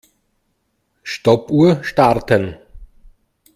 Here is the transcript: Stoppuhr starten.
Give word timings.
Stoppuhr 1.03 1.83
starten. 1.83 2.57